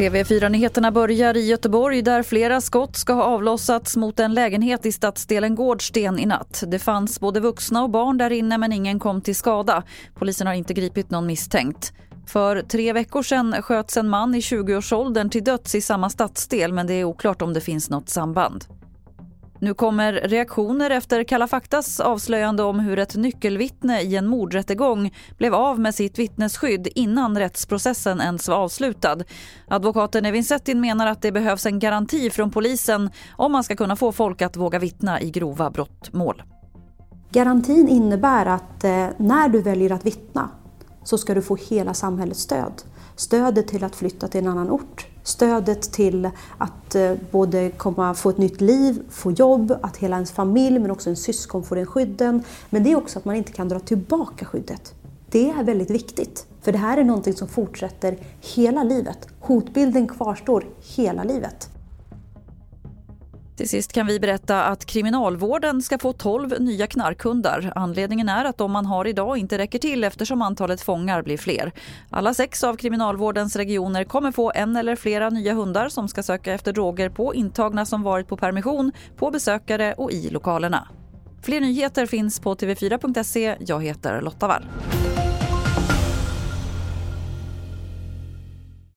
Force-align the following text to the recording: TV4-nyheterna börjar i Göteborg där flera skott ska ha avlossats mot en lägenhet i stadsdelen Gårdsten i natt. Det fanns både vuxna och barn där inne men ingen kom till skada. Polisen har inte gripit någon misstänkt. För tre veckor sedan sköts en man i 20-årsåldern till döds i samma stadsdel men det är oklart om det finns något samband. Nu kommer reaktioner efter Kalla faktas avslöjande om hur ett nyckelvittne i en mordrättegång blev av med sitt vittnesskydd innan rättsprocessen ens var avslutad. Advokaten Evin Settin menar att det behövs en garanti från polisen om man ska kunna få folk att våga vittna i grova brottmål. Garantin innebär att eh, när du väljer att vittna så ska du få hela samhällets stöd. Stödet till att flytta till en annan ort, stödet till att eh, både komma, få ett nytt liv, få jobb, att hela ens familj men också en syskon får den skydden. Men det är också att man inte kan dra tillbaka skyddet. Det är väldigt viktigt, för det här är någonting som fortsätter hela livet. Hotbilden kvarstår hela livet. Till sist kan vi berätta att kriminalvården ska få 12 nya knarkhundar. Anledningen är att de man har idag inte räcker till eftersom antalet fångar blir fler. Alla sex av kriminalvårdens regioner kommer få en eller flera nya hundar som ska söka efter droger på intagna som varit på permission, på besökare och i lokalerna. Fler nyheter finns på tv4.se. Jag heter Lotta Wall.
TV4-nyheterna 0.00 0.92
börjar 0.92 1.36
i 1.36 1.46
Göteborg 1.46 2.02
där 2.02 2.22
flera 2.22 2.60
skott 2.60 2.96
ska 2.96 3.12
ha 3.12 3.22
avlossats 3.22 3.96
mot 3.96 4.20
en 4.20 4.34
lägenhet 4.34 4.86
i 4.86 4.92
stadsdelen 4.92 5.54
Gårdsten 5.54 6.18
i 6.18 6.26
natt. 6.26 6.64
Det 6.66 6.78
fanns 6.78 7.20
både 7.20 7.40
vuxna 7.40 7.82
och 7.82 7.90
barn 7.90 8.18
där 8.18 8.30
inne 8.30 8.58
men 8.58 8.72
ingen 8.72 8.98
kom 8.98 9.20
till 9.20 9.36
skada. 9.36 9.82
Polisen 10.14 10.46
har 10.46 10.54
inte 10.54 10.74
gripit 10.74 11.10
någon 11.10 11.26
misstänkt. 11.26 11.92
För 12.26 12.62
tre 12.62 12.92
veckor 12.92 13.22
sedan 13.22 13.62
sköts 13.62 13.96
en 13.96 14.08
man 14.08 14.34
i 14.34 14.40
20-årsåldern 14.40 15.30
till 15.30 15.44
döds 15.44 15.74
i 15.74 15.80
samma 15.80 16.10
stadsdel 16.10 16.72
men 16.72 16.86
det 16.86 16.94
är 16.94 17.04
oklart 17.04 17.42
om 17.42 17.52
det 17.52 17.60
finns 17.60 17.90
något 17.90 18.08
samband. 18.08 18.79
Nu 19.62 19.74
kommer 19.74 20.12
reaktioner 20.12 20.90
efter 20.90 21.24
Kalla 21.24 21.48
faktas 21.48 22.00
avslöjande 22.00 22.62
om 22.62 22.80
hur 22.80 22.98
ett 22.98 23.16
nyckelvittne 23.16 24.00
i 24.00 24.16
en 24.16 24.26
mordrättegång 24.26 25.14
blev 25.38 25.54
av 25.54 25.80
med 25.80 25.94
sitt 25.94 26.18
vittnesskydd 26.18 26.88
innan 26.94 27.38
rättsprocessen 27.38 28.20
ens 28.20 28.48
var 28.48 28.56
avslutad. 28.56 29.18
Advokaten 29.68 30.24
Evin 30.24 30.44
Settin 30.44 30.80
menar 30.80 31.06
att 31.06 31.22
det 31.22 31.32
behövs 31.32 31.66
en 31.66 31.78
garanti 31.78 32.30
från 32.30 32.50
polisen 32.50 33.10
om 33.36 33.52
man 33.52 33.64
ska 33.64 33.76
kunna 33.76 33.96
få 33.96 34.12
folk 34.12 34.42
att 34.42 34.56
våga 34.56 34.78
vittna 34.78 35.20
i 35.20 35.30
grova 35.30 35.70
brottmål. 35.70 36.42
Garantin 37.30 37.88
innebär 37.88 38.46
att 38.46 38.84
eh, 38.84 39.06
när 39.16 39.48
du 39.48 39.62
väljer 39.62 39.92
att 39.92 40.06
vittna 40.06 40.50
så 41.04 41.18
ska 41.18 41.34
du 41.34 41.42
få 41.42 41.56
hela 41.56 41.94
samhällets 41.94 42.40
stöd. 42.40 42.82
Stödet 43.16 43.68
till 43.68 43.84
att 43.84 43.96
flytta 43.96 44.28
till 44.28 44.40
en 44.40 44.48
annan 44.48 44.70
ort, 44.70 45.06
stödet 45.30 45.92
till 45.92 46.30
att 46.58 46.94
eh, 46.94 47.12
både 47.30 47.70
komma, 47.70 48.14
få 48.14 48.30
ett 48.30 48.38
nytt 48.38 48.60
liv, 48.60 49.02
få 49.10 49.30
jobb, 49.32 49.78
att 49.82 49.96
hela 49.96 50.16
ens 50.16 50.32
familj 50.32 50.78
men 50.78 50.90
också 50.90 51.10
en 51.10 51.16
syskon 51.16 51.64
får 51.64 51.76
den 51.76 51.86
skydden. 51.86 52.42
Men 52.70 52.84
det 52.84 52.92
är 52.92 52.96
också 52.96 53.18
att 53.18 53.24
man 53.24 53.36
inte 53.36 53.52
kan 53.52 53.68
dra 53.68 53.80
tillbaka 53.80 54.44
skyddet. 54.44 54.94
Det 55.30 55.50
är 55.50 55.64
väldigt 55.64 55.90
viktigt, 55.90 56.46
för 56.62 56.72
det 56.72 56.78
här 56.78 56.98
är 56.98 57.04
någonting 57.04 57.34
som 57.34 57.48
fortsätter 57.48 58.18
hela 58.40 58.82
livet. 58.82 59.28
Hotbilden 59.40 60.08
kvarstår 60.08 60.64
hela 60.96 61.24
livet. 61.24 61.70
Till 63.60 63.68
sist 63.68 63.92
kan 63.92 64.06
vi 64.06 64.20
berätta 64.20 64.64
att 64.64 64.86
kriminalvården 64.86 65.82
ska 65.82 65.98
få 65.98 66.12
12 66.12 66.60
nya 66.60 66.86
knarkhundar. 66.86 67.72
Anledningen 67.74 68.28
är 68.28 68.44
att 68.44 68.58
de 68.58 68.72
man 68.72 68.86
har 68.86 69.06
idag 69.06 69.38
inte 69.38 69.58
räcker 69.58 69.78
till 69.78 70.04
eftersom 70.04 70.42
antalet 70.42 70.80
fångar 70.80 71.22
blir 71.22 71.38
fler. 71.38 71.72
Alla 72.10 72.34
sex 72.34 72.64
av 72.64 72.76
kriminalvårdens 72.76 73.56
regioner 73.56 74.04
kommer 74.04 74.32
få 74.32 74.52
en 74.54 74.76
eller 74.76 74.96
flera 74.96 75.30
nya 75.30 75.54
hundar 75.54 75.88
som 75.88 76.08
ska 76.08 76.22
söka 76.22 76.52
efter 76.52 76.72
droger 76.72 77.08
på 77.10 77.34
intagna 77.34 77.86
som 77.86 78.02
varit 78.02 78.28
på 78.28 78.36
permission, 78.36 78.92
på 79.16 79.30
besökare 79.30 79.94
och 79.94 80.12
i 80.12 80.30
lokalerna. 80.30 80.88
Fler 81.42 81.60
nyheter 81.60 82.06
finns 82.06 82.40
på 82.40 82.54
tv4.se. 82.54 83.56
Jag 83.60 83.84
heter 83.84 84.20
Lotta 84.20 84.46
Wall. 84.46 84.64